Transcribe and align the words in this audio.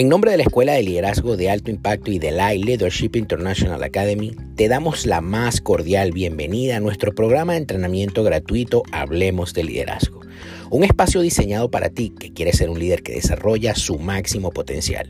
En 0.00 0.08
nombre 0.08 0.30
de 0.30 0.38
la 0.38 0.44
Escuela 0.44 0.72
de 0.72 0.82
Liderazgo 0.82 1.36
de 1.36 1.50
Alto 1.50 1.70
Impacto 1.70 2.10
y 2.10 2.18
de 2.18 2.30
la 2.30 2.54
Leadership 2.54 3.10
International 3.16 3.82
Academy, 3.82 4.34
te 4.56 4.66
damos 4.66 5.04
la 5.04 5.20
más 5.20 5.60
cordial 5.60 6.12
bienvenida 6.12 6.78
a 6.78 6.80
nuestro 6.80 7.14
programa 7.14 7.52
de 7.52 7.58
entrenamiento 7.58 8.24
gratuito 8.24 8.82
Hablemos 8.92 9.52
de 9.52 9.64
Liderazgo, 9.64 10.22
un 10.70 10.84
espacio 10.84 11.20
diseñado 11.20 11.70
para 11.70 11.90
ti 11.90 12.14
que 12.18 12.32
quieres 12.32 12.56
ser 12.56 12.70
un 12.70 12.78
líder 12.78 13.02
que 13.02 13.12
desarrolla 13.12 13.74
su 13.74 13.98
máximo 13.98 14.52
potencial. 14.52 15.06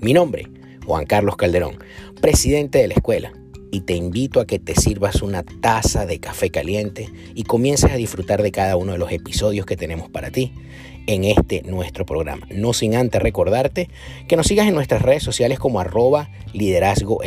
Mi 0.00 0.14
nombre, 0.14 0.48
Juan 0.86 1.04
Carlos 1.04 1.36
Calderón, 1.36 1.76
presidente 2.22 2.78
de 2.78 2.88
la 2.88 2.94
escuela, 2.94 3.34
y 3.70 3.80
te 3.80 3.96
invito 3.96 4.40
a 4.40 4.46
que 4.46 4.58
te 4.58 4.74
sirvas 4.74 5.20
una 5.20 5.42
taza 5.42 6.06
de 6.06 6.20
café 6.20 6.48
caliente 6.48 7.10
y 7.34 7.42
comiences 7.42 7.90
a 7.90 7.96
disfrutar 7.96 8.42
de 8.42 8.52
cada 8.52 8.76
uno 8.76 8.92
de 8.92 8.98
los 8.98 9.12
episodios 9.12 9.66
que 9.66 9.76
tenemos 9.76 10.08
para 10.08 10.30
ti 10.30 10.54
en 11.06 11.24
este 11.24 11.62
nuestro 11.62 12.06
programa. 12.06 12.46
No 12.50 12.72
sin 12.72 12.94
antes 12.94 13.20
recordarte 13.22 13.88
que 14.28 14.36
nos 14.36 14.46
sigas 14.46 14.68
en 14.68 14.74
nuestras 14.74 15.02
redes 15.02 15.22
sociales 15.22 15.58
como 15.58 15.80
arroba 15.80 16.30
liderazgo 16.52 17.20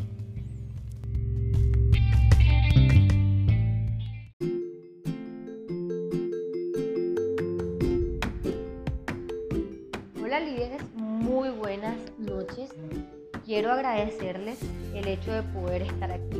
Hola 10.21 10.41
líderes, 10.41 10.81
muy 10.95 11.49
buenas 11.49 11.95
noches. 12.19 12.69
Quiero 13.49 13.71
agradecerles 13.71 14.59
el 14.93 15.07
hecho 15.07 15.31
de 15.31 15.41
poder 15.41 15.81
estar 15.81 16.11
aquí, 16.11 16.39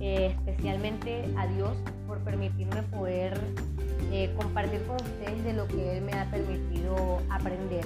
eh, 0.00 0.36
especialmente 0.36 1.24
a 1.36 1.48
Dios 1.48 1.76
por 2.06 2.18
permitirme 2.18 2.84
poder 2.84 3.36
eh, 4.12 4.32
compartir 4.36 4.82
con 4.84 4.94
ustedes 4.94 5.42
de 5.42 5.52
lo 5.52 5.66
que 5.66 5.96
Él 5.96 6.04
me 6.04 6.12
ha 6.12 6.30
permitido 6.30 7.20
aprender. 7.28 7.84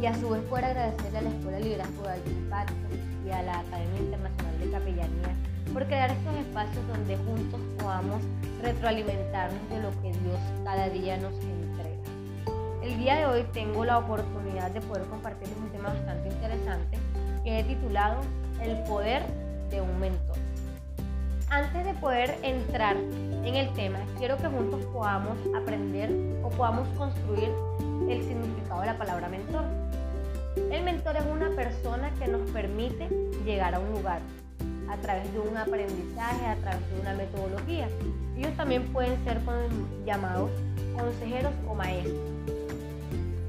Y 0.00 0.06
a 0.06 0.14
su 0.14 0.30
vez 0.30 0.40
poder 0.44 0.64
agradecerle 0.64 1.18
a 1.18 1.20
la 1.20 1.28
Escuela 1.28 1.58
de 1.58 1.64
Liderazgo 1.64 2.02
de 2.04 2.08
Alto 2.08 2.30
Impacto 2.30 2.88
y 3.26 3.30
a 3.32 3.42
la 3.42 3.58
Academia 3.58 4.00
Internacional 4.00 4.58
de 4.58 4.70
Capellanía 4.70 5.36
por 5.74 5.84
crear 5.84 6.10
estos 6.10 6.34
espacios 6.36 6.88
donde 6.88 7.18
juntos 7.18 7.60
podamos 7.78 8.22
retroalimentarnos 8.62 9.68
de 9.68 9.82
lo 9.82 9.90
que 10.00 10.18
Dios 10.24 10.40
cada 10.64 10.88
día 10.88 11.18
nos 11.18 11.34
entrega. 11.34 12.00
El 12.82 12.96
día 12.96 13.16
de 13.16 13.26
hoy 13.26 13.44
tengo 13.52 13.84
la 13.84 13.98
oportunidad 13.98 14.70
de 14.70 14.80
poder 14.80 15.04
compartirles 15.04 15.58
un 15.58 15.68
tema 15.68 15.90
bastante 15.90 16.30
interesante 16.30 16.96
que 17.42 17.60
he 17.60 17.64
titulado 17.64 18.20
El 18.62 18.82
poder 18.84 19.22
de 19.70 19.80
un 19.80 20.00
mentor. 20.00 20.36
Antes 21.50 21.84
de 21.84 21.94
poder 21.94 22.38
entrar 22.42 22.96
en 22.96 23.54
el 23.54 23.72
tema, 23.74 23.98
quiero 24.18 24.38
que 24.38 24.46
juntos 24.46 24.84
podamos 24.86 25.36
aprender 25.54 26.10
o 26.42 26.48
podamos 26.48 26.88
construir 26.96 27.50
el 28.08 28.22
significado 28.22 28.80
de 28.80 28.86
la 28.86 28.96
palabra 28.96 29.28
mentor. 29.28 29.64
El 30.70 30.82
mentor 30.84 31.16
es 31.16 31.24
una 31.24 31.50
persona 31.50 32.10
que 32.18 32.28
nos 32.28 32.48
permite 32.50 33.08
llegar 33.44 33.74
a 33.74 33.80
un 33.80 33.90
lugar 33.92 34.20
a 34.90 34.96
través 34.96 35.32
de 35.32 35.40
un 35.40 35.56
aprendizaje, 35.56 36.46
a 36.46 36.56
través 36.56 36.80
de 36.90 37.00
una 37.00 37.14
metodología. 37.14 37.88
Ellos 38.36 38.54
también 38.56 38.84
pueden 38.92 39.22
ser 39.24 39.40
llamados 40.06 40.50
consejeros 40.96 41.52
o 41.68 41.74
maestros. 41.74 42.16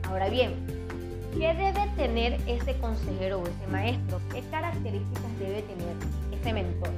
Ahora 0.09 0.29
bien, 0.29 0.72
¿Qué 1.37 1.51
debe 1.55 1.87
tener 1.95 2.39
ese 2.45 2.77
consejero 2.77 3.39
o 3.39 3.43
ese 3.43 3.67
maestro? 3.71 4.21
¿Qué 4.31 4.41
características 4.51 5.39
debe 5.39 5.63
tener 5.63 5.95
ese 6.31 6.53
mentor? 6.53 6.91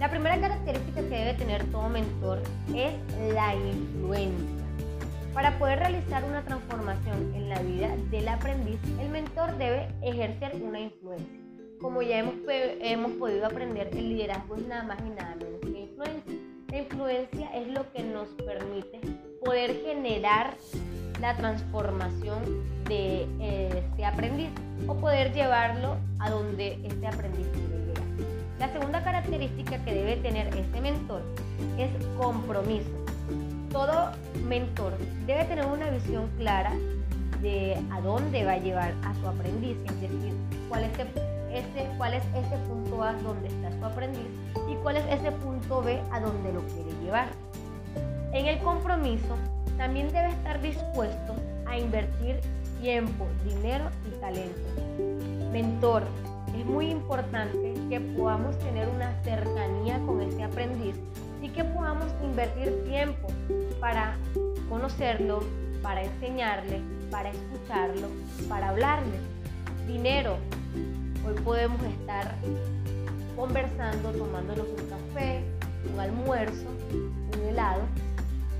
La 0.00 0.10
primera 0.10 0.40
característica 0.40 1.02
que 1.02 1.08
debe 1.08 1.34
tener 1.34 1.64
todo 1.70 1.90
mentor 1.90 2.42
es 2.74 2.92
la 3.34 3.54
influencia. 3.54 4.64
Para 5.34 5.58
poder 5.58 5.80
realizar 5.80 6.24
una 6.24 6.42
transformación 6.42 7.34
en 7.34 7.50
la 7.50 7.60
vida 7.60 7.94
del 8.10 8.28
aprendiz, 8.28 8.80
el 8.98 9.10
mentor 9.10 9.56
debe 9.58 9.86
ejercer 10.00 10.56
una 10.62 10.80
influencia. 10.80 11.40
Como 11.78 12.00
ya 12.00 12.20
hemos, 12.20 12.34
hemos 12.48 13.12
podido 13.12 13.44
aprender, 13.44 13.90
el 13.92 14.08
liderazgo 14.08 14.56
es 14.56 14.66
nada 14.66 14.84
más 14.84 14.98
y 15.00 15.10
nada 15.10 15.36
menos 15.36 15.60
que 15.60 15.80
influencia. 15.80 16.32
La 16.68 16.78
influencia 16.78 17.50
es 17.54 17.68
lo 17.68 17.92
que 17.92 18.02
nos 18.02 18.28
permite 18.30 19.00
poder 19.44 19.78
generar 19.84 20.56
la 21.20 21.36
transformación 21.36 22.71
de 22.88 23.26
este 23.78 24.04
aprendiz 24.04 24.50
o 24.86 24.94
poder 24.94 25.32
llevarlo 25.32 25.96
a 26.18 26.30
donde 26.30 26.78
este 26.84 27.06
aprendiz 27.06 27.46
quiere 27.48 27.86
llegar. 27.86 28.04
La 28.58 28.72
segunda 28.72 29.02
característica 29.02 29.78
que 29.84 29.94
debe 29.94 30.16
tener 30.16 30.48
este 30.56 30.80
mentor 30.80 31.22
es 31.78 31.90
compromiso. 32.16 32.90
Todo 33.70 34.12
mentor 34.46 34.96
debe 35.26 35.44
tener 35.44 35.66
una 35.66 35.90
visión 35.90 36.28
clara 36.36 36.72
de 37.40 37.76
a 37.90 38.00
dónde 38.00 38.44
va 38.44 38.52
a 38.52 38.58
llevar 38.58 38.92
a 39.04 39.14
su 39.14 39.26
aprendiz, 39.26 39.76
es 39.86 40.00
decir, 40.00 40.32
cuál 40.68 40.84
es 40.84 40.92
ese, 41.52 41.88
cuál 41.98 42.14
es 42.14 42.22
ese 42.34 42.56
punto 42.68 43.02
A 43.02 43.12
donde 43.14 43.48
está 43.48 43.70
su 43.78 43.84
aprendiz 43.84 44.26
y 44.70 44.74
cuál 44.76 44.96
es 44.96 45.04
ese 45.06 45.32
punto 45.32 45.82
B 45.82 46.00
a 46.12 46.20
donde 46.20 46.52
lo 46.52 46.60
quiere 46.68 46.92
llevar. 47.02 47.28
En 48.32 48.46
el 48.46 48.58
compromiso 48.60 49.36
también 49.76 50.10
debe 50.12 50.28
estar 50.28 50.60
dispuesto 50.62 51.34
a 51.66 51.78
invertir 51.78 52.40
tiempo, 52.82 53.28
dinero 53.44 53.84
y 54.04 54.20
talento. 54.20 54.68
Mentor, 55.52 56.02
es 56.58 56.66
muy 56.66 56.90
importante 56.90 57.74
que 57.88 58.00
podamos 58.00 58.58
tener 58.58 58.88
una 58.88 59.14
cercanía 59.22 60.00
con 60.00 60.20
este 60.20 60.42
aprendiz 60.42 60.96
y 61.40 61.48
que 61.48 61.62
podamos 61.62 62.08
invertir 62.24 62.84
tiempo 62.84 63.28
para 63.78 64.16
conocerlo, 64.68 65.44
para 65.80 66.02
enseñarle, 66.02 66.80
para 67.10 67.30
escucharlo, 67.30 68.08
para 68.48 68.70
hablarle. 68.70 69.16
Dinero, 69.86 70.38
hoy 71.24 71.40
podemos 71.44 71.80
estar 71.84 72.34
conversando, 73.36 74.10
tomándonos 74.10 74.66
un 74.66 74.88
café, 74.88 75.44
un 75.92 76.00
almuerzo, 76.00 76.66
un 76.92 77.48
helado 77.48 77.82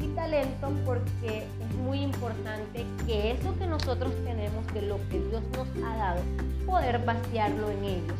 y 0.02 0.08
talento 0.08 0.72
porque 0.84 1.38
es 1.38 1.74
muy 1.76 2.00
importante 2.00 2.84
que 3.06 3.32
eso 3.32 3.56
que 3.58 3.66
nosotros 3.66 4.12
tenemos 4.24 4.66
de 4.74 4.82
lo 4.82 4.96
que 5.08 5.20
Dios 5.20 5.42
nos 5.56 5.68
ha 5.84 5.96
dado, 5.96 6.20
poder 6.66 7.04
vaciarlo 7.04 7.70
en 7.70 7.84
ellos 7.84 8.18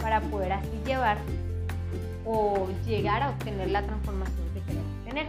para 0.00 0.20
poder 0.20 0.52
así 0.52 0.80
llevar 0.84 1.18
o 2.24 2.68
llegar 2.86 3.22
a 3.22 3.30
obtener 3.30 3.70
la 3.70 3.82
transformación 3.82 4.46
que 4.52 4.60
queremos 4.60 5.04
tener. 5.04 5.26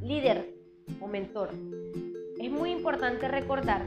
Líder 0.00 0.54
o 1.00 1.08
mentor. 1.08 1.50
Es 2.38 2.50
muy 2.50 2.70
importante 2.70 3.26
recordar 3.26 3.82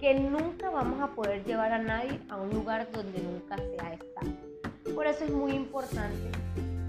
que 0.00 0.18
nunca 0.18 0.70
vamos 0.70 1.00
a 1.00 1.14
poder 1.14 1.44
llevar 1.44 1.72
a 1.72 1.78
nadie 1.78 2.18
a 2.28 2.36
un 2.36 2.50
lugar 2.50 2.88
donde 2.92 3.20
nunca 3.20 3.56
se 3.56 3.76
ha 3.84 3.94
estado. 3.94 4.94
Por 4.94 5.06
eso 5.06 5.24
es 5.24 5.30
muy 5.30 5.52
importante 5.52 6.41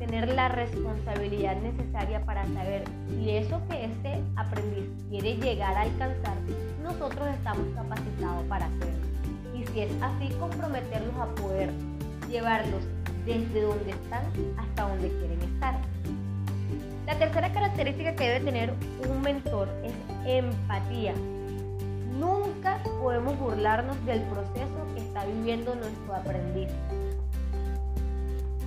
tener 0.05 0.27
la 0.35 0.49
responsabilidad 0.49 1.55
necesaria 1.61 2.19
para 2.25 2.45
saber 2.47 2.83
si 3.09 3.29
eso 3.29 3.61
que 3.69 3.85
este 3.85 4.21
aprendiz 4.35 4.89
quiere 5.09 5.35
llegar 5.37 5.75
a 5.77 5.81
alcanzar, 5.81 6.35
nosotros 6.83 7.25
estamos 7.37 7.65
capacitados 7.73 8.43
para 8.49 8.65
hacerlo. 8.65 9.05
Y 9.55 9.65
si 9.67 9.81
es 9.81 9.91
así, 10.01 10.29
comprometerlos 10.39 11.15
a 11.15 11.27
poder 11.35 11.69
llevarlos 12.29 12.83
desde 13.25 13.61
donde 13.61 13.91
están 13.91 14.25
hasta 14.57 14.89
donde 14.89 15.07
quieren 15.07 15.41
estar. 15.53 15.75
La 17.05 17.17
tercera 17.17 17.53
característica 17.53 18.13
que 18.15 18.27
debe 18.27 18.45
tener 18.45 18.73
un 19.09 19.21
mentor 19.21 19.69
es 19.85 19.93
empatía. 20.25 21.13
Nunca 22.19 22.79
podemos 23.01 23.39
burlarnos 23.39 24.05
del 24.05 24.21
proceso 24.23 24.85
que 24.93 25.01
está 25.01 25.25
viviendo 25.25 25.73
nuestro 25.75 26.13
aprendiz 26.13 26.67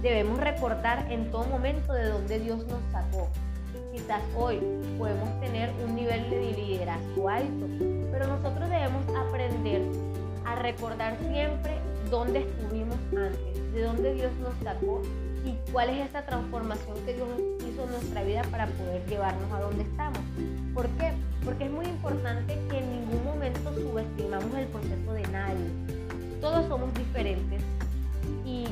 Debemos 0.06 0.38
recordar 0.38 1.10
en 1.10 1.32
todo 1.32 1.46
momento 1.46 1.92
de 1.92 2.06
dónde 2.06 2.38
Dios 2.38 2.64
nos 2.68 2.80
sacó. 2.92 3.28
Quizás 3.92 4.22
hoy 4.36 4.60
podemos 4.96 5.40
tener 5.40 5.72
un 5.84 5.96
nivel 5.96 6.30
de 6.30 6.52
liderazgo 6.52 7.28
alto, 7.28 7.66
pero 8.12 8.28
nosotros 8.28 8.70
debemos 8.70 9.02
aprender 9.16 9.82
a 10.44 10.54
recordar 10.54 11.16
siempre 11.28 11.80
dónde 12.08 12.42
estuvimos 12.42 12.96
antes, 13.16 13.72
de 13.72 13.82
dónde 13.82 14.14
Dios 14.14 14.30
nos 14.36 14.54
sacó 14.62 15.02
y 15.44 15.72
cuál 15.72 15.90
es 15.90 16.08
esa 16.08 16.24
transformación 16.24 16.96
que 17.04 17.14
Dios 17.14 17.28
hizo 17.68 17.82
en 17.82 17.90
nuestra 17.90 18.22
vida 18.22 18.42
para 18.52 18.68
poder 18.68 19.04
llevarnos 19.06 19.52
a 19.52 19.60
donde 19.60 19.82
estamos. 19.82 20.20
¿Por 20.72 20.86
qué? 21.00 21.14
Porque 21.44 21.64
es 21.64 21.70
muy 21.72 21.86
importante 21.86 22.56
que 22.70 22.78
en 22.78 23.00
ningún 23.00 23.24
momento 23.24 23.74
subestimamos 23.74 24.54
el 24.54 24.66
proceso 24.68 25.12
de 25.12 25.22
nadie. 25.32 25.66
Todos 26.40 26.64
somos 26.68 26.94
diferentes 26.94 27.60
y 28.44 28.67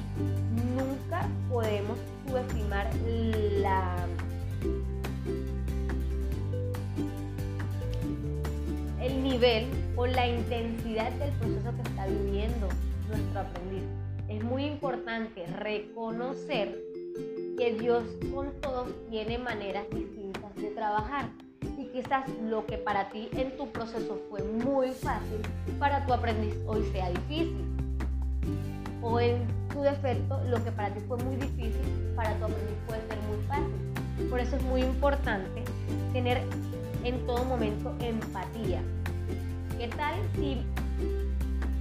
nunca 0.76 1.28
podemos 1.50 1.98
subestimar 2.26 2.90
la 3.60 4.06
el 9.00 9.22
nivel 9.22 9.66
o 9.96 10.06
la 10.06 10.26
intensidad 10.26 11.12
del 11.12 11.30
proceso 11.32 11.74
que 11.76 11.82
está 11.90 12.06
viviendo 12.06 12.68
nuestro 13.08 13.40
aprendiz. 13.40 13.82
Es 14.28 14.42
muy 14.42 14.64
importante 14.64 15.46
reconocer 15.46 16.78
que 17.58 17.74
Dios 17.74 18.04
con 18.34 18.52
todos 18.60 18.88
tiene 19.10 19.38
maneras 19.38 19.84
distintas 19.90 20.54
de 20.56 20.70
trabajar 20.70 21.28
y 21.78 21.86
quizás 21.86 22.28
lo 22.42 22.66
que 22.66 22.78
para 22.78 23.10
ti 23.10 23.28
en 23.32 23.56
tu 23.56 23.68
proceso 23.68 24.18
fue 24.30 24.42
muy 24.42 24.90
fácil, 24.92 25.40
para 25.78 26.04
tu 26.06 26.12
aprendiz 26.12 26.54
hoy 26.66 26.82
sea 26.92 27.10
difícil. 27.10 27.73
O 29.04 29.20
en 29.20 29.46
tu 29.68 29.82
defecto, 29.82 30.42
lo 30.48 30.64
que 30.64 30.72
para 30.72 30.94
ti 30.94 31.00
fue 31.06 31.18
muy 31.18 31.36
difícil, 31.36 32.12
para 32.16 32.34
tu 32.38 32.44
aprendiz 32.46 32.76
puede 32.86 33.06
ser 33.06 33.18
muy 33.28 33.36
fácil. 33.46 34.30
Por 34.30 34.40
eso 34.40 34.56
es 34.56 34.62
muy 34.62 34.82
importante 34.82 35.62
tener 36.14 36.40
en 37.04 37.26
todo 37.26 37.44
momento 37.44 37.92
empatía. 38.00 38.80
¿Qué 39.78 39.88
tal 39.88 40.14
si 40.36 40.64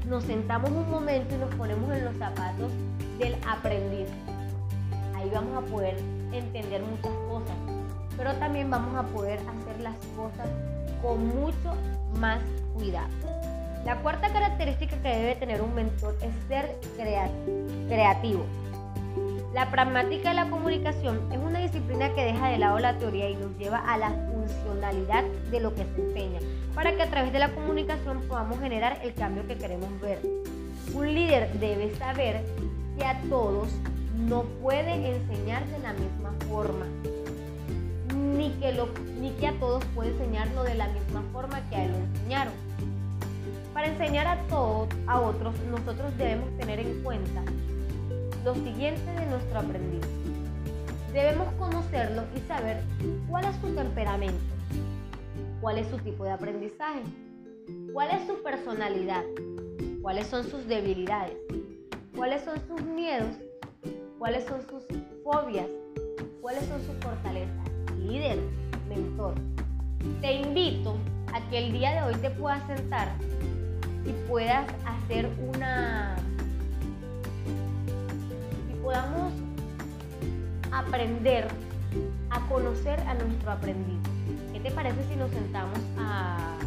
nos 0.10 0.26
sentamos 0.26 0.70
un 0.72 0.92
momento 0.92 1.34
y 1.36 1.38
nos 1.38 1.56
ponemos 1.56 1.90
en 1.96 2.04
los 2.04 2.18
zapatos 2.18 2.72
del 3.18 3.36
aprendiz? 3.48 4.10
Ahí 5.16 5.30
vamos 5.34 5.64
a 5.64 5.66
poder 5.72 5.96
entender 6.34 6.82
muchas 6.82 7.14
cosas, 7.30 7.56
pero 8.18 8.34
también 8.34 8.70
vamos 8.70 8.96
a 8.98 9.04
poder 9.04 9.40
hacer 9.40 9.80
las 9.80 9.96
cosas 10.18 10.50
con 11.02 11.26
mucho 11.28 11.74
más 12.20 12.42
cuidado. 12.74 13.08
La 13.86 13.98
cuarta 13.98 14.32
característica 14.32 14.96
que 15.02 15.10
debe 15.10 15.36
tener 15.36 15.62
un 15.62 15.76
mentor 15.76 16.16
es 16.22 16.32
ser 16.48 16.74
creativo. 17.90 18.46
La 19.54 19.70
pragmática 19.70 20.30
de 20.30 20.36
la 20.36 20.50
comunicación 20.50 21.20
es 21.32 21.38
una 21.38 21.60
disciplina 21.60 22.14
que 22.16 22.24
deja 22.24 22.48
de 22.48 22.60
lado 22.60 22.80
la 22.80 22.98
teoría 22.98 23.30
y 23.30 23.36
nos 23.36 23.56
lleva 23.58 23.80
a 23.80 23.98
la 23.98 24.10
funcionalidad 24.10 25.26
de 25.52 25.60
lo 25.60 25.76
que 25.76 25.84
se 25.84 26.02
enseña, 26.02 26.40
para 26.74 26.96
que 26.96 27.04
a 27.04 27.10
través 27.10 27.34
de 27.34 27.40
la 27.40 27.54
comunicación 27.54 28.22
podamos 28.22 28.58
generar 28.62 29.00
el 29.04 29.14
cambio 29.14 29.46
que 29.48 29.58
queremos 29.58 30.00
ver. 30.00 30.20
Un 30.94 31.14
líder 31.14 31.52
debe 31.60 31.94
saber 31.98 32.42
que 32.98 33.06
a 33.06 33.20
todos 33.30 33.68
no 34.18 34.44
puede 34.62 34.94
enseñar 34.94 35.66
de 35.68 35.80
la 35.80 35.92
misma 35.94 36.34
forma, 36.50 36.86
ni 38.16 38.50
que, 38.54 38.74
ni 39.20 39.32
que 39.32 39.48
a 39.48 39.60
todos 39.60 39.84
puede 39.94 40.12
enseñarlo 40.12 40.64
de 40.64 40.76
la 40.76 40.88
misma 40.88 41.22
forma 41.34 41.62
que 41.70 41.76
a 41.76 41.84
él 41.84 41.92
lo 41.92 41.98
enseñaron. 41.98 42.63
Para 43.84 43.96
enseñar 43.96 44.28
a 44.28 44.38
todos, 44.48 44.88
a 45.08 45.20
otros, 45.20 45.60
nosotros 45.70 46.18
debemos 46.18 46.50
tener 46.58 46.80
en 46.80 47.04
cuenta 47.04 47.44
lo 48.46 48.56
siguiente 48.56 49.12
de 49.12 49.26
nuestro 49.26 49.60
aprendiz. 49.60 50.06
Debemos 51.12 51.54
conocerlo 51.56 52.24
y 52.34 52.40
saber 52.48 52.82
cuál 53.30 53.44
es 53.44 53.54
su 53.58 53.76
temperamento, 53.76 54.40
cuál 55.60 55.80
es 55.80 55.88
su 55.90 55.98
tipo 55.98 56.24
de 56.24 56.32
aprendizaje, 56.32 57.02
cuál 57.92 58.12
es 58.12 58.26
su 58.26 58.42
personalidad, 58.42 59.26
cuáles 60.02 60.28
son 60.28 60.46
sus 60.46 60.66
debilidades, 60.66 61.36
cuáles 62.16 62.42
son 62.42 62.66
sus 62.66 62.82
miedos, 62.84 63.36
cuáles 64.18 64.46
son 64.46 64.62
sus 64.62 64.86
fobias, 65.26 65.68
cuáles 66.42 66.64
son 66.68 66.82
sus 66.84 66.96
fortalezas. 67.04 67.70
Líder, 68.00 68.40
mentor. 68.88 69.34
Te 70.22 70.36
invito 70.36 70.96
a 71.34 71.42
que 71.50 71.58
el 71.58 71.74
día 71.74 71.92
de 71.96 72.04
hoy 72.04 72.16
te 72.22 72.30
puedas 72.30 72.66
sentar 72.66 73.10
y 74.06 74.12
puedas 74.28 74.68
hacer 74.86 75.30
una 75.40 76.16
podamos 78.84 79.32
aprender 80.74 81.48
a 82.30 82.40
conocer 82.48 83.00
a 83.02 83.14
nuestro 83.14 83.52
aprendiz. 83.52 84.00
¿Qué 84.52 84.60
te 84.60 84.72
parece 84.72 85.04
si 85.10 85.16
nos 85.16 85.32
sentamos 85.32 85.80
a 85.98 86.58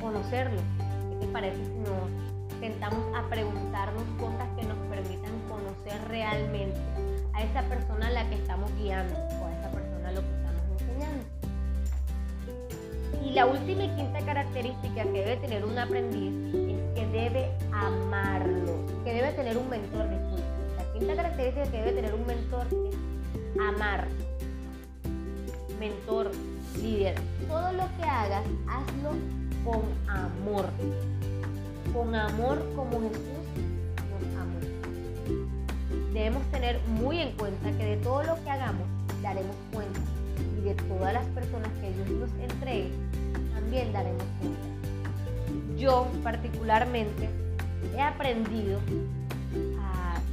conocerlo? 0.00 0.60
¿Qué 1.10 1.26
te 1.26 1.32
parece 1.32 1.64
si 1.64 1.78
nos 1.78 2.60
sentamos 2.60 3.00
a 3.16 3.28
preguntarnos 3.30 4.04
cosas 4.20 4.46
que 4.56 4.64
nos 4.64 4.76
permitan 4.88 5.32
conocer 5.48 6.08
realmente 6.08 6.78
a 7.32 7.42
esa 7.42 7.62
persona 7.62 8.08
a 8.08 8.10
la 8.10 8.28
que 8.28 8.34
estamos 8.34 8.70
guiando 8.76 9.14
La 13.34 13.46
última 13.46 13.84
y 13.84 13.88
quinta 13.96 14.20
característica 14.20 15.04
que 15.04 15.10
debe 15.10 15.36
tener 15.38 15.64
un 15.64 15.78
aprendiz 15.78 16.34
es 16.54 16.94
que 16.94 17.06
debe 17.06 17.50
amarlo, 17.72 18.84
que 19.04 19.14
debe 19.14 19.32
tener 19.32 19.56
un 19.56 19.70
mentor, 19.70 20.06
disculpe 20.10 20.42
quinta 20.98 21.16
característica 21.16 21.64
que 21.70 21.78
debe 21.78 21.92
tener 21.92 22.14
un 22.14 22.26
mentor 22.26 22.66
es 22.70 23.60
amar. 23.60 24.06
Mentor, 25.80 26.30
líder, 26.80 27.14
todo 27.48 27.72
lo 27.72 27.84
que 27.96 28.04
hagas, 28.04 28.44
hazlo 28.68 29.12
con 29.64 29.82
amor. 30.08 30.66
Con 31.94 32.14
amor 32.14 32.58
como 32.76 33.00
Jesús 33.00 33.24
nos 34.10 34.40
amó. 34.40 36.12
Debemos 36.12 36.42
tener 36.50 36.78
muy 36.86 37.18
en 37.18 37.32
cuenta 37.32 37.72
que 37.78 37.84
de 37.84 37.96
todo 37.96 38.22
lo 38.24 38.44
que 38.44 38.50
hagamos 38.50 38.86
daremos 39.22 39.56
cuenta 39.72 40.00
y 40.62 40.68
de 40.68 40.74
todas 40.74 41.12
las 41.12 41.26
personas 41.28 41.68
que 41.80 41.92
Dios 41.92 42.08
nos 42.10 42.30
entregue 42.50 42.90
también 43.54 43.92
daremos 43.92 44.24
cuenta. 44.40 45.76
Yo 45.76 46.06
particularmente 46.22 47.28
he 47.96 48.00
aprendido 48.00 48.80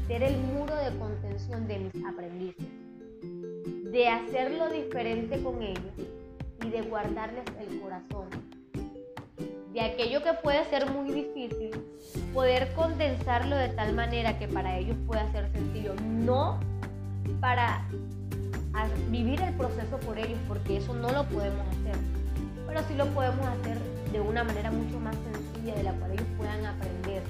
ser 0.07 0.23
el 0.23 0.37
muro 0.37 0.75
de 0.75 0.97
contención 0.97 1.67
de 1.67 1.77
mis 1.77 2.03
aprendices, 2.03 2.65
de 3.91 4.07
hacerlo 4.07 4.67
diferente 4.69 5.39
con 5.43 5.61
ellos 5.61 5.93
y 6.65 6.69
de 6.69 6.81
guardarles 6.81 7.43
el 7.59 7.79
corazón. 7.79 8.27
De 9.71 9.81
aquello 9.81 10.23
que 10.23 10.33
puede 10.33 10.65
ser 10.65 10.89
muy 10.89 11.11
difícil, 11.11 11.69
poder 12.33 12.73
condensarlo 12.73 13.55
de 13.55 13.69
tal 13.69 13.93
manera 13.93 14.39
que 14.39 14.47
para 14.47 14.79
ellos 14.79 14.97
pueda 15.05 15.31
ser 15.31 15.51
sencillo, 15.51 15.93
no 16.03 16.59
para 17.39 17.87
vivir 19.09 19.41
el 19.41 19.53
proceso 19.55 19.97
por 19.99 20.17
ellos, 20.17 20.39
porque 20.47 20.77
eso 20.77 20.93
no 20.93 21.11
lo 21.11 21.23
podemos 21.25 21.65
hacer, 21.67 21.95
pero 22.67 22.81
sí 22.87 22.93
lo 22.95 23.07
podemos 23.07 23.45
hacer 23.47 23.77
de 24.11 24.19
una 24.19 24.43
manera 24.43 24.71
mucho 24.71 24.99
más 24.99 25.15
sencilla, 25.31 25.75
de 25.75 25.83
la 25.83 25.93
cual 25.93 26.11
ellos 26.11 26.27
puedan 26.37 26.65
aprender 26.65 27.23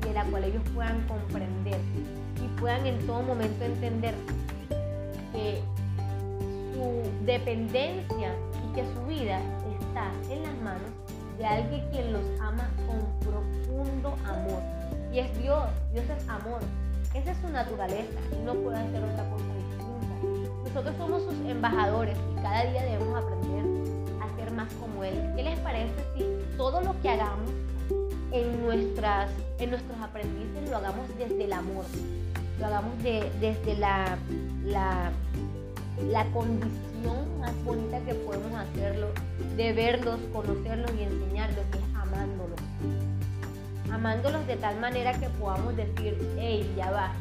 y 0.00 0.06
de 0.06 0.12
la 0.12 0.24
cual 0.24 0.44
ellos 0.44 0.62
puedan 0.74 1.00
comprender 1.06 1.80
y 2.42 2.60
puedan 2.60 2.86
en 2.86 3.06
todo 3.06 3.22
momento 3.22 3.64
entender 3.64 4.14
que 5.32 5.62
su 6.72 7.24
dependencia 7.24 8.34
y 8.64 8.74
que 8.74 8.84
su 8.94 9.06
vida 9.06 9.40
está 9.80 10.10
en 10.30 10.42
las 10.42 10.54
manos 10.62 10.90
de 11.38 11.46
alguien 11.46 11.88
quien 11.90 12.12
los 12.12 12.22
ama 12.40 12.68
con 12.86 13.00
profundo 13.20 14.16
amor. 14.24 14.62
Y 15.12 15.18
es 15.18 15.38
Dios, 15.38 15.64
Dios 15.92 16.04
es 16.04 16.28
amor. 16.28 16.60
Esa 17.14 17.32
es 17.32 17.38
su 17.38 17.48
naturaleza 17.48 18.18
y 18.32 18.44
no 18.44 18.54
puede 18.54 18.78
hacer 18.78 19.02
otra 19.02 19.28
cosa. 19.28 19.44
Nosotros 20.74 20.96
somos 20.96 21.22
sus 21.22 21.34
embajadores 21.50 22.16
y 22.32 22.42
cada 22.42 22.64
día 22.64 22.82
debemos 22.82 23.22
aprender 23.22 23.64
a 24.22 24.36
ser 24.36 24.50
más 24.52 24.72
como 24.74 25.04
Él. 25.04 25.14
¿Qué 25.36 25.42
les 25.42 25.58
parece 25.60 25.92
si 26.16 26.24
todo 26.56 26.80
lo 26.80 26.98
que 27.02 27.10
hagamos 27.10 27.50
en, 28.32 28.62
nuestras, 28.62 29.30
en 29.58 29.70
nuestros 29.70 30.00
aprendices 30.00 30.70
lo 30.70 30.76
hagamos 30.78 31.08
desde 31.18 31.44
el 31.44 31.52
amor? 31.52 31.84
lo 32.62 32.66
hagamos 32.66 32.92
desde 33.02 33.76
la, 33.76 34.16
la, 34.64 35.10
la 36.10 36.24
condición 36.26 37.40
más 37.40 37.52
bonita 37.64 37.98
que 38.00 38.14
podemos 38.14 38.52
hacerlo, 38.54 39.08
de 39.56 39.72
verlos, 39.72 40.20
conocerlos 40.32 40.90
y 40.96 41.02
enseñarlos, 41.02 41.64
que 41.72 41.78
es 41.78 41.84
amándolos. 41.96 42.60
Amándolos 43.90 44.46
de 44.46 44.56
tal 44.56 44.78
manera 44.78 45.12
que 45.18 45.28
podamos 45.40 45.76
decir, 45.76 46.16
hey, 46.38 46.72
ya 46.76 46.92
va, 46.92 47.12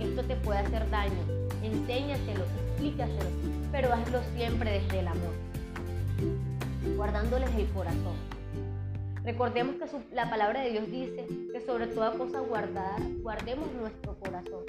esto 0.00 0.24
te 0.24 0.34
puede 0.36 0.58
hacer 0.58 0.90
daño, 0.90 1.20
enséñatelo, 1.62 2.44
explícaselo, 2.74 3.30
pero 3.70 3.92
hazlo 3.92 4.20
siempre 4.36 4.80
desde 4.80 5.00
el 5.00 5.08
amor, 5.08 5.32
guardándoles 6.96 7.50
el 7.54 7.68
corazón. 7.68 8.16
Recordemos 9.22 9.76
que 9.76 10.14
la 10.14 10.28
palabra 10.28 10.60
de 10.60 10.70
Dios 10.70 10.90
dice 10.90 11.26
que 11.52 11.60
sobre 11.64 11.86
toda 11.86 12.12
cosa 12.12 12.40
guardada, 12.40 12.96
guardemos 13.22 13.72
nuestro 13.72 14.18
corazón. 14.18 14.64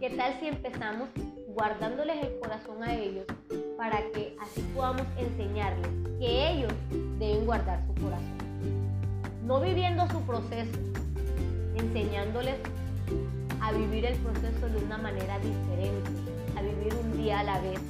¿Qué 0.00 0.10
tal 0.10 0.34
si 0.40 0.48
empezamos 0.48 1.08
guardándoles 1.48 2.16
el 2.24 2.40
corazón 2.40 2.82
a 2.82 2.94
ellos 2.96 3.26
para 3.76 3.98
que 4.12 4.36
así 4.40 4.60
podamos 4.74 5.06
enseñarles 5.16 5.88
que 6.18 6.50
ellos 6.50 6.72
deben 7.18 7.44
guardar 7.44 7.84
su 7.86 8.02
corazón? 8.02 8.38
No 9.44 9.60
viviendo 9.60 10.08
su 10.08 10.20
proceso, 10.22 10.78
enseñándoles 11.76 12.56
a 13.60 13.70
vivir 13.72 14.04
el 14.06 14.16
proceso 14.18 14.68
de 14.68 14.84
una 14.84 14.98
manera 14.98 15.38
diferente, 15.38 16.31
vivir 16.62 16.94
un 16.94 17.16
día 17.16 17.40
a 17.40 17.44
la 17.44 17.60
vez 17.60 17.80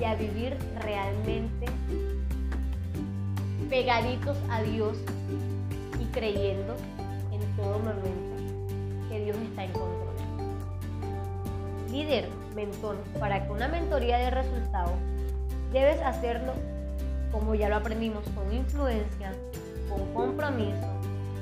y 0.00 0.04
a 0.04 0.14
vivir 0.14 0.56
realmente 0.80 1.66
pegaditos 3.68 4.36
a 4.50 4.62
Dios 4.62 4.96
y 6.00 6.04
creyendo 6.06 6.74
en 7.32 7.56
todo 7.56 7.78
momento 7.78 8.28
que 9.08 9.24
Dios 9.24 9.36
está 9.36 9.64
en 9.64 9.72
control. 9.72 10.14
Líder, 11.90 12.28
mentor, 12.54 12.96
para 13.18 13.44
que 13.44 13.52
una 13.52 13.68
mentoría 13.68 14.18
dé 14.18 14.30
resultado, 14.30 14.92
debes 15.72 16.00
hacerlo 16.00 16.52
como 17.32 17.54
ya 17.54 17.68
lo 17.68 17.76
aprendimos, 17.76 18.24
con 18.34 18.52
influencia, 18.52 19.32
con 19.88 20.12
compromiso, 20.14 20.86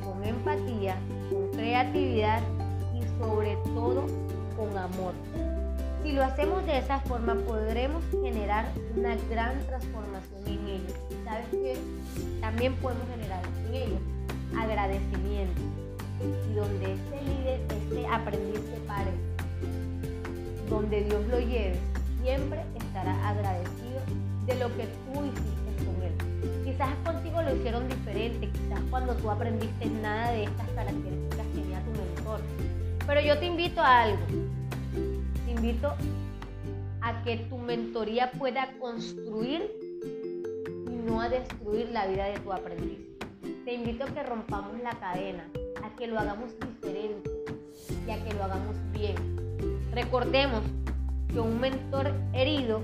con 0.04 0.25
empatía, 0.25 0.96
con 1.30 1.48
creatividad 1.52 2.42
y 2.94 3.02
sobre 3.18 3.56
todo 3.75 4.06
con 4.56 4.76
amor. 4.76 5.14
Si 6.06 6.12
lo 6.12 6.22
hacemos 6.22 6.64
de 6.66 6.78
esa 6.78 7.00
forma, 7.00 7.34
podremos 7.34 8.00
generar 8.12 8.66
una 8.94 9.16
gran 9.28 9.58
transformación 9.66 10.40
en 10.46 10.68
ellos. 10.68 10.94
¿Sabes 11.25 11.46
qué? 11.50 11.76
También 12.40 12.76
podemos 12.76 13.02
generar 13.08 13.42
en 13.66 13.75
ellos 13.75 14.00
agradecimiento. 14.56 15.60
Y 16.48 16.54
donde 16.54 16.92
ese 16.92 17.22
líder, 17.25 17.60
ese 17.90 18.06
aprendiz 18.06 18.60
se 18.72 18.80
pare, 18.86 19.10
donde 20.70 21.02
Dios 21.02 21.26
lo 21.26 21.40
lleve, 21.40 21.76
siempre 22.22 22.62
estará 22.76 23.28
agradecido 23.28 23.98
de 24.46 24.54
lo 24.60 24.68
que 24.76 24.84
tú 24.84 25.25
hiciste 25.25 25.84
con 25.84 26.02
él. 26.04 26.64
Quizás 26.64 26.90
contigo 27.04 27.42
lo 27.42 27.56
hicieron 27.56 27.88
diferente, 27.88 28.48
quizás 28.52 28.78
cuando 28.90 29.12
tú 29.16 29.28
aprendiste 29.28 29.86
nada 29.86 30.30
de 30.30 30.44
estas 30.44 30.68
características 30.68 31.46
tenía 31.52 31.80
tu 31.80 31.90
mentor. 31.90 32.40
Pero 33.08 33.20
yo 33.22 33.36
te 33.40 33.46
invito 33.46 33.80
a 33.80 34.02
algo. 34.02 34.46
Te 35.66 35.73
invito 35.73 35.94
a 37.00 37.25
que 37.25 37.38
tu 37.38 37.58
mentoría 37.58 38.30
pueda 38.30 38.70
construir 38.78 39.68
y 40.87 40.94
no 41.04 41.20
a 41.20 41.28
destruir 41.28 41.88
la 41.90 42.06
vida 42.06 42.26
de 42.26 42.38
tu 42.38 42.52
aprendiz. 42.52 43.00
Te 43.64 43.75
invito 43.75 44.04
a 44.04 44.06
que 44.06 44.23
rompamos 44.23 44.78
la 44.80 44.92
cadena, 44.92 45.42
a 45.82 45.90
que 45.96 46.06
lo 46.06 46.20
hagamos 46.20 46.52
diferente 46.61 47.28
y 48.06 48.11
a 48.12 48.25
que 48.25 48.32
lo 48.35 48.44
hagamos 48.44 48.76
bien. 48.92 49.16
Recordemos 49.92 50.62
que 51.32 51.40
un 51.40 51.58
mentor 51.58 52.12
herido 52.32 52.82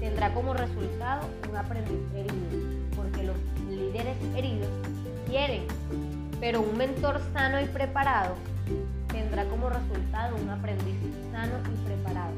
tendrá 0.00 0.32
como 0.32 0.54
resultado 0.54 1.28
un 1.46 1.56
aprendiz 1.58 2.00
herido, 2.14 2.96
porque 2.96 3.22
los 3.24 3.36
líderes 3.68 4.16
heridos 4.34 4.70
quieren, 5.28 5.64
pero 6.40 6.62
un 6.62 6.74
mentor 6.74 7.20
sano 7.34 7.60
y 7.60 7.66
preparado 7.66 8.34
tendrá 9.12 9.44
como 9.44 9.68
resultado 9.68 10.36
un 10.36 10.48
aprendiz 10.48 10.96
sano 11.30 11.54
y 11.72 11.86
preparado. 11.86 12.32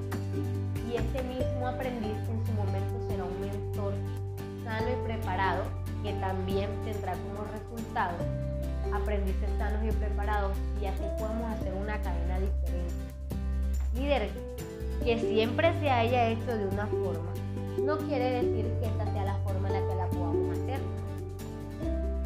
Y 0.91 0.97
ese 0.97 1.23
mismo 1.23 1.67
aprendiz 1.67 2.19
en 2.29 2.47
su 2.47 2.53
momento 2.53 3.09
será 3.09 3.25
un 3.25 3.41
mentor 3.41 3.95
sano 4.65 4.87
y 4.91 5.07
preparado 5.07 5.65
que 6.03 6.13
también 6.15 6.69
tendrá 6.85 7.13
como 7.15 7.45
resultado 7.51 8.19
aprendices 8.93 9.49
sanos 9.59 9.83
y 9.85 9.93
preparados 9.93 10.57
y 10.81 10.87
así 10.87 11.03
podemos 11.19 11.51
hacer 11.53 11.73
una 11.75 12.01
cadena 12.03 12.39
diferente. 12.39 12.95
Líder, 13.95 14.31
que 15.05 15.19
siempre 15.19 15.73
se 15.81 15.91
haya 15.91 16.29
hecho 16.29 16.57
de 16.57 16.67
una 16.67 16.87
forma, 16.87 17.33
no 17.83 17.99
quiere 17.99 18.43
decir 18.43 18.67
que 18.81 18.87
esta 18.87 19.05
sea 19.13 19.25
la 19.25 19.37
forma 19.39 19.69
en 19.69 19.75
la 19.75 19.81
que 19.81 19.95
la 19.95 20.07
podamos 20.09 20.59
hacer. 20.59 20.81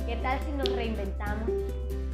¿Qué 0.07 0.17
tal 0.17 0.39
si 0.41 0.53
nos 0.53 0.75
reinventamos? 0.75 1.49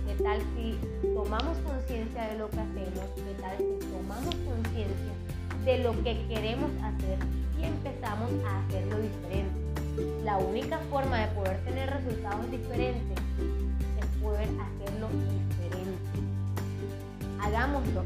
¿Qué 0.06 0.22
tal 0.22 0.40
si 0.54 0.78
tomamos 1.14 1.56
conciencia 1.58 2.22
de 2.24 2.38
lo 2.38 2.50
que 2.50 2.58
hacemos? 2.58 3.06
¿Qué 3.14 3.34
tal 3.40 3.56
tomamos 3.92 4.34
conciencia 4.34 5.14
de 5.64 5.78
lo 5.78 5.92
que 6.02 6.26
queremos 6.26 6.70
hacer 6.82 7.18
y 7.58 7.64
empezamos 7.64 8.30
a 8.44 8.58
hacerlo 8.58 8.98
diferente? 8.98 10.24
La 10.24 10.38
única 10.38 10.78
forma 10.90 11.20
de 11.20 11.28
poder 11.28 11.64
tener 11.64 11.88
resultados 11.88 12.50
diferentes 12.50 13.18
es 14.00 14.22
poder 14.22 14.48
hacerlo 14.48 15.08
diferente. 15.30 16.02
Hagámoslo. 17.40 18.04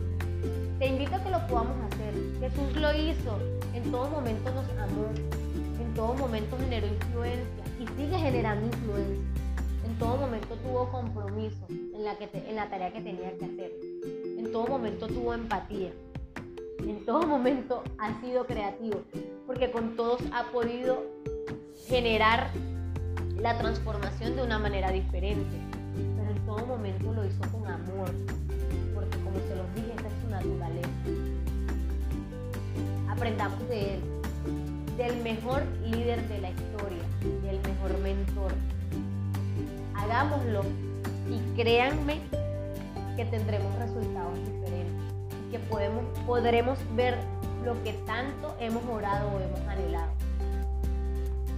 Te 0.79 0.87
invito 0.87 1.17
a 1.17 1.25
que 1.25 1.31
lo 1.31 1.47
podamos 1.47 1.77
hacer. 1.91 2.15
Jesús 2.41 2.77
lo 2.77 2.93
hizo. 2.95 3.39
En 3.75 3.91
todo 3.91 4.09
momento 4.11 4.53
nos 4.53 4.69
amó. 4.79 5.09
En 5.81 5.95
todo 5.95 6.15
momento 6.15 6.59
generó 6.59 6.87
influencia 6.87 7.65
y 7.81 7.87
sigue 7.97 8.19
generando 8.19 8.67
influencia. 8.67 9.48
En 9.89 9.99
todo 9.99 10.19
momento 10.19 10.55
tuvo 10.57 10.91
compromiso 10.91 11.67
en 11.69 12.05
la, 12.05 12.17
que 12.19 12.29
en 12.33 12.57
la 12.57 12.69
tarea 12.69 12.93
que 12.93 13.01
tenía 13.01 13.37
que 13.39 13.45
hacer. 13.47 13.73
En 14.39 14.53
todo 14.53 14.67
momento 14.67 15.09
tuvo 15.09 15.33
empatía. 15.33 15.93
En 16.81 17.05
todo 17.07 17.27
momento 17.27 17.83
ha 17.97 18.21
sido 18.21 18.47
creativo. 18.47 19.01
Porque 19.47 19.71
con 19.71 19.97
todos 19.97 20.21
ha 20.33 20.45
podido 20.53 21.05
generar 21.87 22.51
la 23.41 23.57
transformación 23.57 24.37
de 24.37 24.43
una 24.43 24.59
manera 24.59 24.93
diferente. 24.93 25.57
Pero 25.95 26.31
en 26.31 26.47
todo 26.47 26.67
momento 26.67 27.13
lo 27.15 27.25
hizo 27.25 27.41
con 27.51 27.67
amor, 27.67 28.11
porque 28.95 29.17
como 29.19 29.39
se 29.39 29.57
los 29.57 29.75
dije, 29.75 29.93
esa 29.97 30.07
es 30.07 30.15
su 30.23 30.29
naturaleza. 30.29 30.89
Aprendamos 33.09 33.67
de 33.71 33.95
él, 33.95 34.01
del 34.99 35.23
mejor 35.23 35.63
líder 35.83 36.29
de 36.29 36.41
la 36.41 36.51
historia, 36.51 37.03
del 37.43 37.59
mejor 37.63 37.99
mentor. 38.03 38.53
Hagámoslo 40.09 40.63
y 41.31 41.55
créanme 41.55 42.19
que 43.15 43.27
tendremos 43.27 43.75
resultados 43.79 44.39
diferentes 44.39 44.95
y 45.47 45.51
que 45.51 45.59
podemos, 45.59 46.03
podremos 46.27 46.79
ver 46.97 47.19
lo 47.63 47.83
que 47.83 47.93
tanto 48.07 48.57
hemos 48.59 48.83
orado 48.87 49.29
o 49.29 49.39
hemos 49.39 49.61
anhelado. 49.69 50.11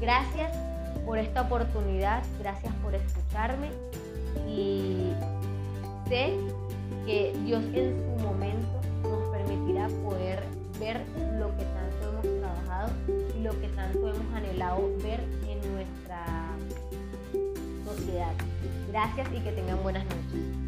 Gracias 0.00 0.50
por 1.06 1.18
esta 1.18 1.42
oportunidad, 1.42 2.24
gracias 2.40 2.74
por 2.82 2.92
escucharme 2.92 3.68
y 4.48 5.12
sé 6.08 6.36
que 7.06 7.32
Dios 7.44 7.62
en 7.72 8.02
su 8.02 8.24
momento 8.24 8.80
nos 9.04 9.28
permitirá 9.28 9.86
poder 10.02 10.42
ver 10.80 11.00
lo 11.38 11.56
que 11.56 11.64
tanto 11.66 12.08
hemos 12.08 12.40
trabajado 12.40 12.90
y 13.38 13.42
lo 13.44 13.60
que 13.60 13.68
tanto 13.68 14.08
hemos 14.08 14.34
anhelado 14.34 14.90
ver 15.04 15.20
Gracias 18.90 19.28
y 19.36 19.40
que 19.40 19.52
tengan 19.52 19.82
buenas 19.82 20.04
noches. 20.04 20.60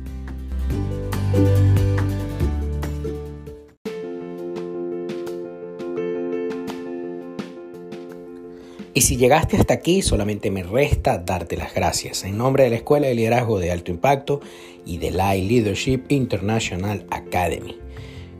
Y 8.94 9.00
si 9.00 9.16
llegaste 9.16 9.56
hasta 9.56 9.74
aquí, 9.74 10.02
solamente 10.02 10.50
me 10.50 10.62
resta 10.62 11.18
darte 11.18 11.56
las 11.56 11.74
gracias 11.74 12.24
en 12.24 12.36
nombre 12.36 12.64
de 12.64 12.70
la 12.70 12.76
Escuela 12.76 13.06
de 13.06 13.14
Liderazgo 13.14 13.58
de 13.58 13.72
Alto 13.72 13.90
Impacto 13.90 14.40
y 14.84 14.98
de 14.98 15.10
la 15.10 15.34
Leadership 15.34 16.02
International 16.10 17.04
Academy. 17.10 17.78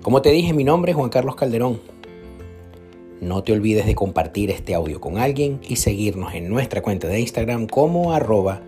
Como 0.03 0.21
te 0.21 0.31
dije, 0.31 0.53
mi 0.53 0.63
nombre 0.63 0.93
es 0.93 0.97
Juan 0.97 1.09
Carlos 1.09 1.37
Calderón. 1.37 1.81
No 3.21 3.43
te 3.43 3.53
olvides 3.53 3.87
de 3.87 3.95
compartir 3.95 4.51
este 4.51 4.75
audio 4.75 5.01
con 5.01 5.17
alguien 5.17 5.61
y 5.67 5.77
seguirnos 5.77 6.35
en 6.35 6.49
nuestra 6.49 6.83
cuenta 6.83 7.09
de 7.09 7.21
Instagram 7.21 7.67
como 7.67 8.13
arroba 8.13 8.63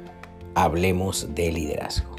Hablemos 0.54 1.34
de 1.34 1.50
Liderazgo. 1.52 2.13